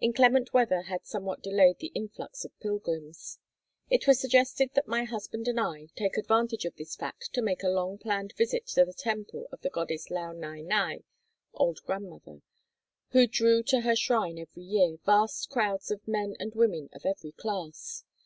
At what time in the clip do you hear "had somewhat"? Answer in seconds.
0.84-1.42